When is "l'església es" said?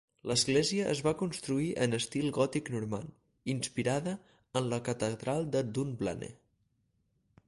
0.29-1.01